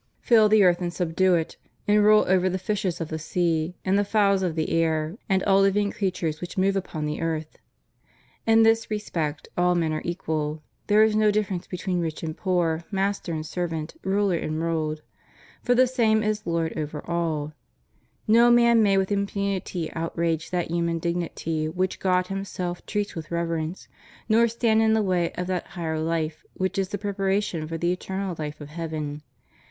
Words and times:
Fill 0.19 0.49
the 0.49 0.63
earth 0.63 0.81
and 0.81 0.91
subdue 0.91 1.35
it; 1.35 1.57
and 1.87 2.03
rule 2.03 2.25
over 2.27 2.49
the 2.49 2.57
fishes 2.57 2.99
of 2.99 3.09
the 3.09 3.19
sea, 3.19 3.75
and 3.85 3.99
the 3.99 4.03
fowls 4.03 4.41
cf 4.41 4.55
the 4.55 4.71
air, 4.71 5.15
and 5.29 5.43
all 5.43 5.61
living 5.61 5.91
creatures 5.91 6.41
which 6.41 6.57
move 6.57 6.75
upon 6.75 7.05
the 7.05 7.21
earth} 7.21 7.59
In 8.47 8.63
this 8.63 8.89
respect 8.89 9.47
all 9.55 9.75
men 9.75 9.93
are 9.93 10.01
equal; 10.03 10.63
there 10.87 11.03
is 11.03 11.15
no 11.15 11.29
difference 11.29 11.67
between 11.67 11.99
rich 11.99 12.23
and 12.23 12.35
poor, 12.35 12.83
master 12.89 13.31
and 13.31 13.45
servant, 13.45 13.93
ruler 14.03 14.37
and 14.37 14.59
ruled, 14.59 15.03
for 15.61 15.75
the 15.75 15.85
same 15.85 16.23
is 16.23 16.47
Lord 16.47 16.75
over 16.75 17.07
all} 17.07 17.53
No 18.27 18.49
man 18.49 18.81
may 18.81 18.97
with 18.97 19.11
impunity 19.11 19.93
outrage 19.93 20.49
that 20.49 20.71
human 20.71 20.97
dignity 20.97 21.67
which 21.69 21.99
God 21.99 22.25
Himself 22.25 22.83
treats 22.87 23.13
vrith 23.13 23.29
reverence, 23.29 23.87
nor 24.27 24.47
stand 24.47 24.81
in 24.81 24.93
the 24.93 25.03
way 25.03 25.31
of 25.33 25.45
that 25.45 25.67
higher 25.77 25.97
Hf 25.99 26.31
e 26.31 26.35
which 26.55 26.79
is 26.79 26.89
the 26.89 26.97
prepa 26.97 27.19
ration 27.27 27.67
for 27.67 27.77
the 27.77 27.91
eternal 27.91 28.35
life 28.39 28.59
of 28.59 28.69
heaven. 28.69 29.21